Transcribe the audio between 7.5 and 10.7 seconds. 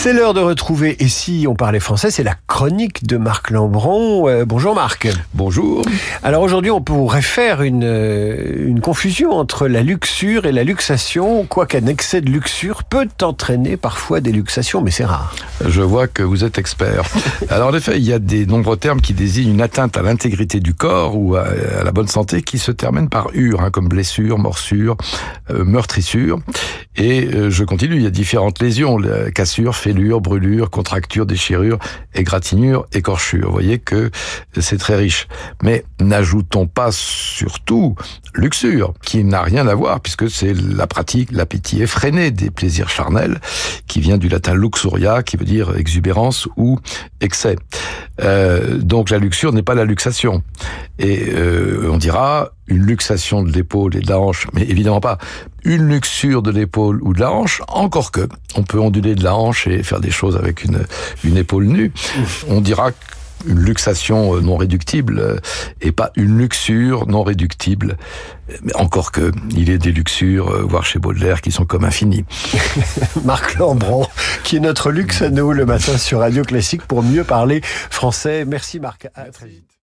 une, euh, une confusion entre la luxure et la